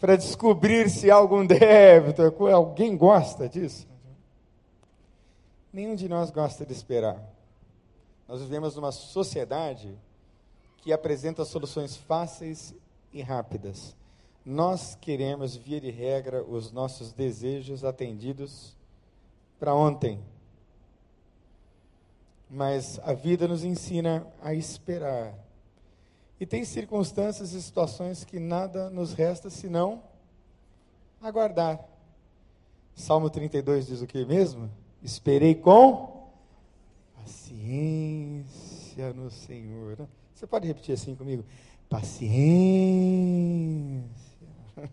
[0.00, 2.20] para descobrir se há algum débito?
[2.52, 3.86] Alguém gosta disso?
[5.72, 7.22] Nenhum de nós gosta de esperar.
[8.26, 9.96] Nós vivemos numa sociedade
[10.78, 12.74] que apresenta soluções fáceis
[13.12, 13.94] e rápidas.
[14.44, 18.76] Nós queremos, via de regra, os nossos desejos atendidos
[19.60, 20.18] para ontem
[22.52, 25.34] mas a vida nos ensina a esperar.
[26.38, 30.02] E tem circunstâncias e situações que nada nos resta senão
[31.18, 31.82] aguardar.
[32.94, 34.70] Salmo 32 diz o que mesmo?
[35.02, 36.28] Esperei com
[37.16, 40.06] paciência no Senhor.
[40.34, 41.42] Você pode repetir assim comigo?
[41.88, 42.42] Paciência.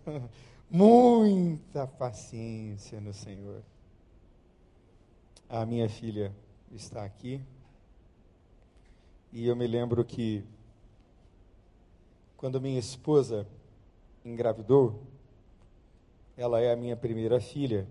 [0.72, 3.62] Muita paciência no Senhor.
[5.50, 6.32] A minha filha
[6.71, 7.41] está aqui.
[9.32, 10.43] E eu me lembro que
[12.38, 13.45] quando minha esposa
[14.23, 15.01] engravidou,
[16.38, 17.88] ela é a minha primeira filha.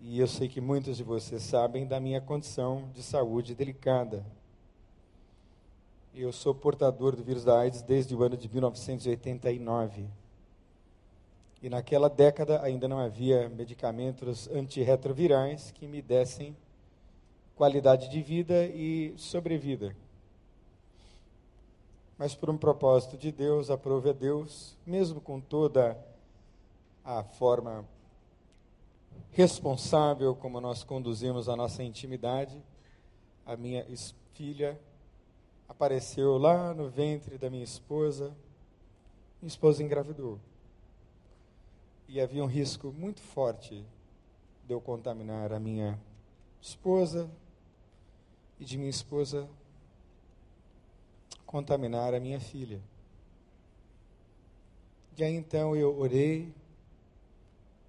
[0.00, 4.24] E eu sei que muitos de vocês sabem da minha condição de saúde delicada.
[6.14, 10.06] Eu sou portador do vírus da AIDS desde o ano de 1989.
[11.62, 16.56] E naquela década ainda não havia medicamentos antirretrovirais que me dessem
[17.56, 19.94] qualidade de vida e sobrevida.
[22.18, 25.98] Mas por um propósito de Deus, aprove a Deus, mesmo com toda
[27.04, 27.84] a forma
[29.30, 32.62] responsável como nós conduzimos a nossa intimidade,
[33.44, 33.86] a minha
[34.34, 34.80] filha
[35.68, 38.36] apareceu lá no ventre da minha esposa,
[39.40, 40.38] minha esposa engravidou.
[42.06, 43.84] E havia um risco muito forte
[44.66, 45.98] de eu contaminar a minha
[46.60, 47.28] esposa,
[48.62, 49.48] e de minha esposa
[51.44, 52.80] contaminar a minha filha.
[55.18, 56.54] E aí então eu orei,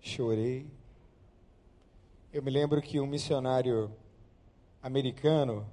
[0.01, 0.65] chorei.
[2.33, 3.95] Eu me lembro que um missionário
[4.81, 5.63] americano,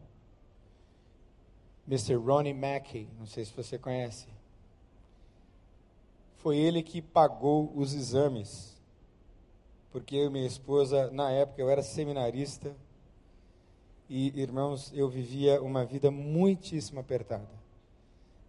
[1.88, 2.16] Mr.
[2.16, 4.28] Ronnie Mackey, não sei se você conhece,
[6.36, 8.78] foi ele que pagou os exames,
[9.90, 12.76] porque eu e minha esposa, na época, eu era seminarista,
[14.12, 17.46] e irmãos, eu vivia uma vida muitíssimo apertada.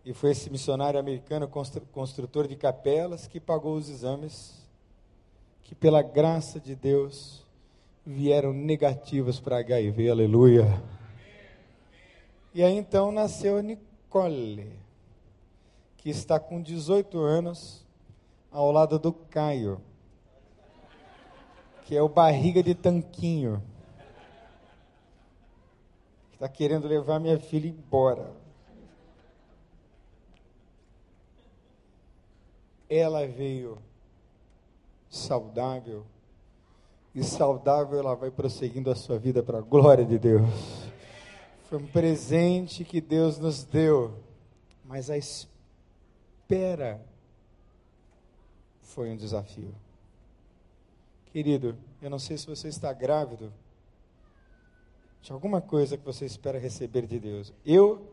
[0.03, 1.47] E foi esse missionário americano,
[1.91, 4.67] construtor de capelas, que pagou os exames,
[5.61, 7.45] que pela graça de Deus
[8.03, 10.81] vieram negativos para HIV, aleluia.
[12.55, 14.67] E aí então nasceu Nicole,
[15.95, 17.85] que está com 18 anos,
[18.51, 19.79] ao lado do Caio,
[21.85, 23.61] que é o barriga de tanquinho,
[26.41, 28.41] está querendo levar minha filha embora.
[32.91, 33.77] ela veio
[35.09, 36.05] saudável,
[37.15, 40.49] e saudável ela vai prosseguindo a sua vida para a glória de Deus.
[41.69, 44.13] Foi um presente que Deus nos deu,
[44.83, 47.01] mas a espera
[48.81, 49.73] foi um desafio.
[51.31, 53.53] Querido, eu não sei se você está grávido
[55.21, 57.53] de alguma coisa que você espera receber de Deus.
[57.65, 58.11] Eu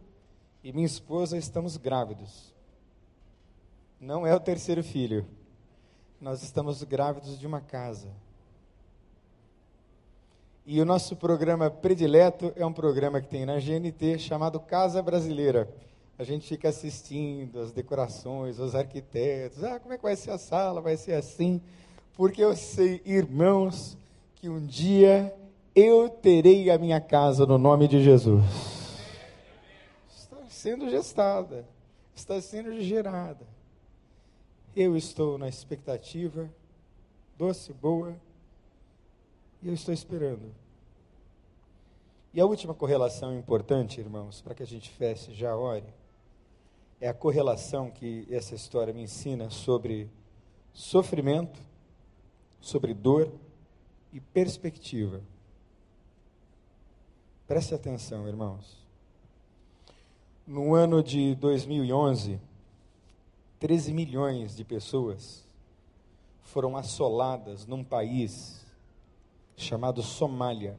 [0.63, 2.53] e minha esposa estamos grávidos.
[4.01, 5.27] Não é o terceiro filho.
[6.21, 8.09] Nós estamos grávidos de uma casa.
[10.67, 15.67] E o nosso programa predileto é um programa que tem na GNT chamado Casa Brasileira.
[16.19, 19.65] A gente fica assistindo as decorações, os arquitetos.
[19.65, 20.81] Ah, como é que vai ser a sala?
[20.81, 21.63] Vai ser assim.
[22.15, 23.97] Porque eu sei, irmãos,
[24.35, 25.35] que um dia
[25.75, 28.45] eu terei a minha casa no nome de Jesus.
[30.11, 31.67] Está sendo gestada,
[32.15, 33.47] está sendo gerada.
[34.75, 36.49] Eu estou na expectativa,
[37.37, 38.17] doce, boa,
[39.63, 40.55] e eu estou esperando.
[42.33, 45.87] E a última correlação importante, irmãos, para que a gente feche já ore,
[47.01, 50.11] é a correlação que essa história me ensina sobre
[50.73, 51.61] sofrimento,
[52.61, 53.33] sobre dor
[54.13, 55.23] e perspectiva.
[57.49, 58.77] Preste atenção, irmãos.
[60.47, 62.39] No ano de 2011,
[63.59, 65.49] 13 milhões de pessoas
[66.43, 68.67] foram assoladas num país
[69.57, 70.79] chamado Somália.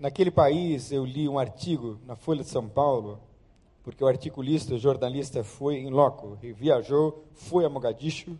[0.00, 3.20] Naquele país, eu li um artigo na Folha de São Paulo,
[3.84, 8.36] porque o articulista, o jornalista foi em loco, viajou, foi a Mogadishu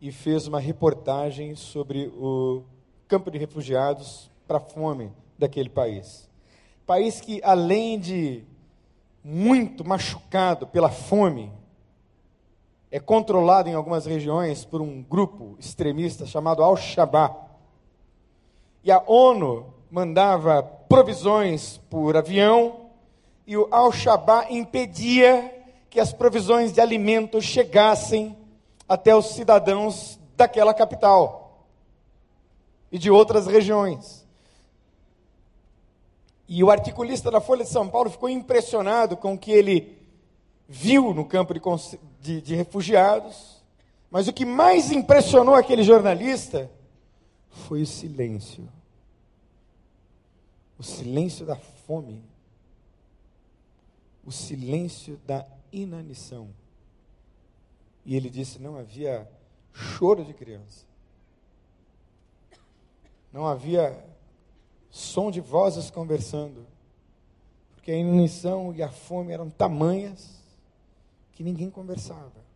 [0.00, 2.62] e fez uma reportagem sobre o
[3.06, 6.28] campo de refugiados para a fome daquele país.
[6.86, 8.42] País que, além de
[9.22, 11.52] muito machucado pela fome,
[12.90, 17.36] é controlado em algumas regiões por um grupo extremista chamado Al-Shabaab.
[18.82, 22.86] E a ONU mandava provisões por avião
[23.46, 25.54] e o Al-Shabaab impedia
[25.90, 28.34] que as provisões de alimentos chegassem
[28.88, 31.66] até os cidadãos daquela capital
[32.90, 34.17] e de outras regiões.
[36.48, 39.98] E o articulista da Folha de São Paulo ficou impressionado com o que ele
[40.66, 41.60] viu no campo de,
[42.20, 43.62] de, de refugiados.
[44.10, 46.70] Mas o que mais impressionou aquele jornalista
[47.50, 48.66] foi o silêncio.
[50.78, 52.24] O silêncio da fome.
[54.24, 56.48] O silêncio da inanição.
[58.06, 59.30] E ele disse: não havia
[59.72, 60.86] choro de criança.
[63.30, 64.02] Não havia
[64.90, 66.66] som de vozes conversando,
[67.74, 70.38] porque a inanição e a fome eram tamanhas
[71.32, 72.48] que ninguém conversava.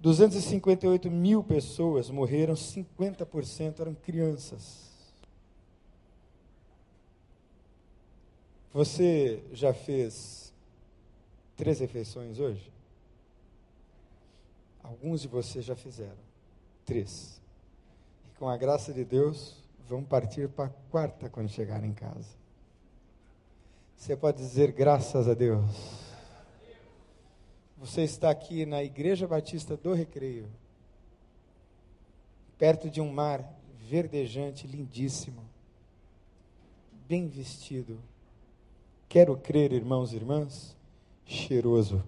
[0.00, 4.84] 258 mil pessoas morreram, 50% eram crianças.
[8.70, 10.52] Você já fez
[11.56, 12.70] três refeições hoje?
[14.82, 16.18] Alguns de vocês já fizeram.
[16.84, 17.40] Três.
[18.26, 22.28] E com a graça de Deus, vão partir para a quarta quando chegar em casa.
[23.96, 25.64] Você pode dizer graças a Deus.
[27.78, 30.48] Você está aqui na Igreja Batista do Recreio,
[32.56, 33.44] perto de um mar
[33.80, 35.42] verdejante, lindíssimo,
[37.06, 38.00] bem vestido.
[39.08, 40.74] Quero crer, irmãos e irmãs,
[41.26, 42.02] cheiroso,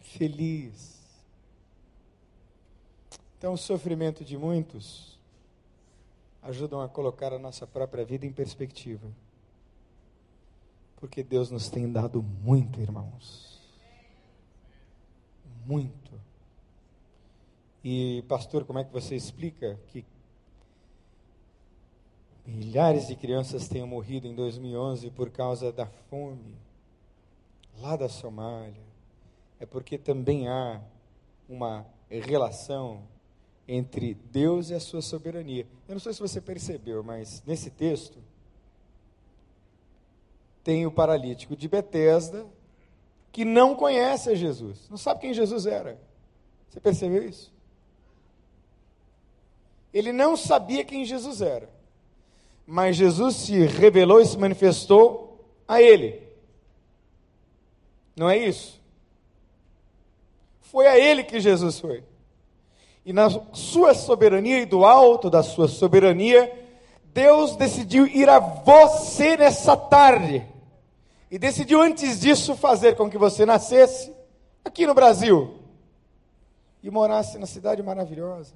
[0.00, 0.95] feliz
[3.38, 5.18] então, o sofrimento de muitos
[6.42, 9.06] ajudam a colocar a nossa própria vida em perspectiva.
[10.96, 13.60] Porque Deus nos tem dado muito, irmãos.
[15.66, 16.18] Muito.
[17.84, 20.04] E, pastor, como é que você explica que
[22.46, 26.56] milhares de crianças tenham morrido em 2011 por causa da fome
[27.78, 28.86] lá da Somália?
[29.60, 30.80] É porque também há
[31.48, 33.02] uma relação
[33.68, 35.66] entre Deus e a sua soberania.
[35.88, 38.18] Eu não sei se você percebeu, mas nesse texto
[40.62, 42.46] tem o paralítico de Betesda
[43.32, 46.00] que não conhece a Jesus, não sabe quem Jesus era.
[46.68, 47.52] Você percebeu isso?
[49.92, 51.68] Ele não sabia quem Jesus era,
[52.66, 56.22] mas Jesus se revelou e se manifestou a ele.
[58.14, 58.80] Não é isso?
[60.60, 62.02] Foi a ele que Jesus foi
[63.06, 66.52] e na sua soberania e do alto da sua soberania,
[67.14, 70.44] Deus decidiu ir a você nessa tarde.
[71.30, 74.12] E decidiu antes disso fazer com que você nascesse
[74.64, 75.56] aqui no Brasil
[76.82, 78.54] e morasse na cidade maravilhosa.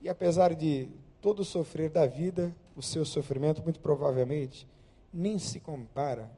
[0.00, 0.88] E apesar de
[1.20, 4.66] todo o sofrer da vida, o seu sofrimento muito provavelmente
[5.12, 6.30] nem se compara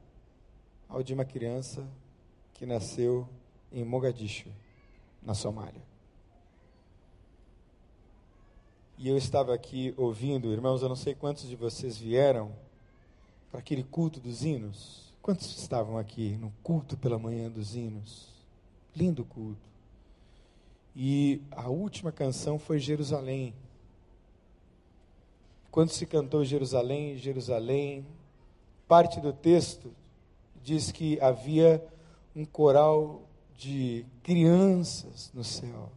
[0.89, 1.87] ao de uma criança
[2.53, 3.25] que nasceu
[3.71, 4.49] em Mogadishu
[5.21, 5.81] na Somália.
[8.97, 12.51] E eu estava aqui ouvindo, irmãos, eu não sei quantos de vocês vieram
[13.49, 15.13] para aquele culto dos hinos.
[15.21, 18.27] Quantos estavam aqui no culto pela manhã dos hinos?
[18.95, 19.69] Lindo culto.
[20.95, 23.53] E a última canção foi Jerusalém.
[25.71, 28.05] Quando se cantou Jerusalém, Jerusalém,
[28.85, 29.93] parte do texto
[30.61, 31.81] diz que havia
[32.35, 33.21] um coral
[33.59, 35.91] de crianças no céu.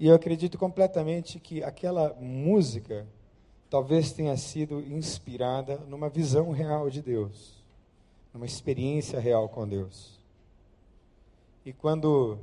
[0.00, 3.06] E eu acredito completamente que aquela música
[3.68, 7.62] talvez tenha sido inspirada numa visão real de Deus,
[8.32, 10.18] numa experiência real com Deus.
[11.66, 12.38] E quando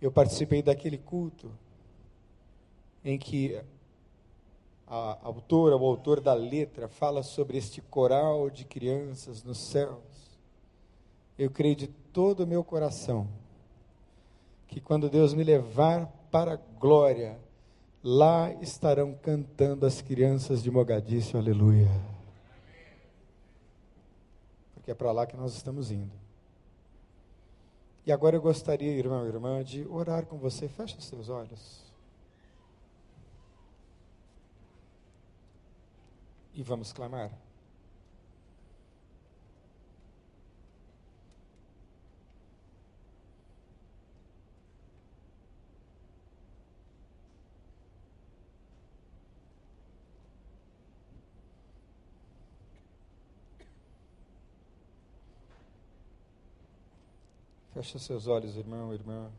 [0.00, 1.50] eu participei daquele culto,
[3.02, 3.58] em que
[4.86, 9.98] a autora, o autor da letra, fala sobre este coral de crianças nos céus,
[11.38, 13.28] eu creio de todo o meu coração
[14.70, 17.38] que quando Deus me levar para a glória,
[18.04, 21.88] lá estarão cantando as crianças de Mogadíscio, aleluia.
[24.72, 26.12] Porque é para lá que nós estamos indo.
[28.06, 30.68] E agora eu gostaria, irmão e irmã, de orar com você.
[30.68, 31.84] Feche os seus olhos.
[36.54, 37.30] E vamos clamar.
[57.80, 59.30] Feche seus olhos, irmão, irmã.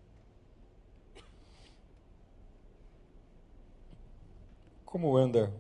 [4.84, 5.54] Como anda?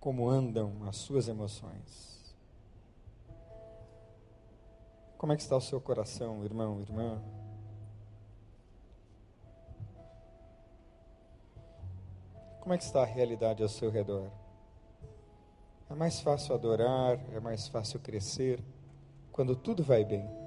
[0.00, 2.34] Como andam as suas emoções?
[5.18, 7.22] Como é que está o seu coração, irmão, irmã?
[12.58, 14.30] Como é que está a realidade ao seu redor?
[15.90, 18.64] É mais fácil adorar, é mais fácil crescer
[19.30, 20.39] quando tudo vai bem.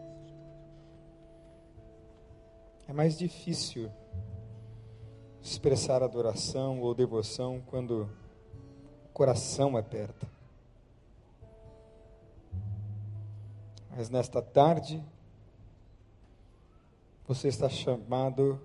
[2.87, 3.89] É mais difícil
[5.41, 8.09] expressar adoração ou devoção quando
[9.05, 10.27] o coração aperta.
[13.95, 15.03] Mas nesta tarde,
[17.25, 18.59] você está chamado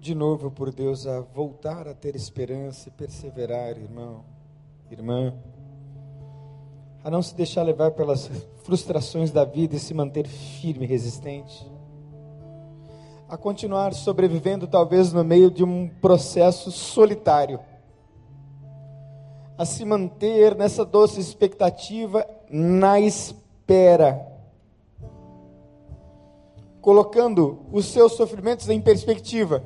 [0.00, 4.24] de novo por Deus a voltar a ter esperança e perseverar, irmão,
[4.90, 5.32] irmã,
[7.04, 8.28] a não se deixar levar pelas
[8.64, 11.73] frustrações da vida e se manter firme e resistente
[13.28, 17.58] a continuar sobrevivendo, talvez no meio de um processo solitário,
[19.56, 24.26] a se manter nessa doce expectativa, na espera,
[26.80, 29.64] colocando os seus sofrimentos em perspectiva,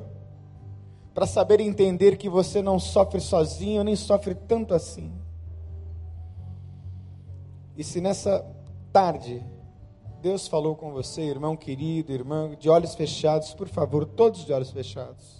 [1.13, 5.11] para saber entender que você não sofre sozinho, nem sofre tanto assim.
[7.75, 8.45] E se nessa
[8.93, 9.43] tarde
[10.21, 14.71] Deus falou com você, irmão querido, irmã, de olhos fechados, por favor, todos de olhos
[14.71, 15.39] fechados.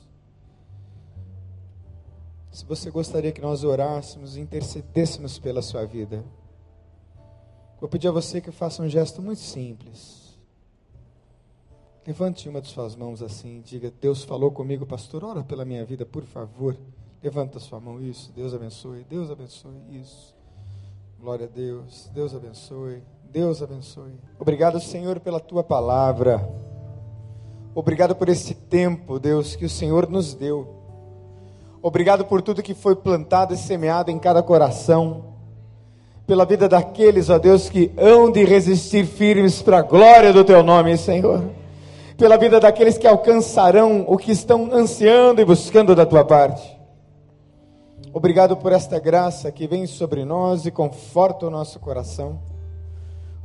[2.52, 6.24] Se você gostaria que nós orássemos e intercedêssemos pela sua vida,
[7.80, 10.38] vou pedir a você que faça um gesto muito simples.
[12.08, 16.06] Levante uma de suas mãos assim, diga: Deus falou comigo, pastor, ora pela minha vida,
[16.06, 16.76] por favor.
[17.22, 18.32] Levanta sua mão, isso.
[18.32, 20.34] Deus abençoe, Deus abençoe, isso.
[21.20, 24.14] Glória a Deus, Deus abençoe, Deus abençoe.
[24.40, 26.50] Obrigado, Senhor, pela tua palavra.
[27.76, 30.68] Obrigado por esse tempo, Deus, que o Senhor nos deu.
[31.80, 35.26] Obrigado por tudo que foi plantado e semeado em cada coração.
[36.26, 40.64] Pela vida daqueles, ó Deus, que hão de resistir firmes para a glória do teu
[40.64, 41.52] nome, Senhor.
[42.18, 46.78] Pela vida daqueles que alcançarão o que estão ansiando e buscando da tua parte.
[48.12, 52.40] Obrigado por esta graça que vem sobre nós e conforta o nosso coração.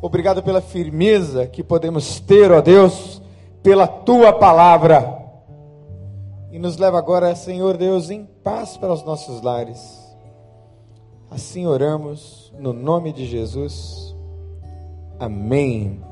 [0.04, 3.22] Obrigado pela firmeza que podemos ter, ó Deus,
[3.62, 5.18] pela tua palavra.
[6.52, 10.14] E nos leva agora, Senhor Deus, em paz para os nossos lares.
[11.30, 14.14] Assim oramos, no nome de Jesus.
[15.18, 16.02] Amém.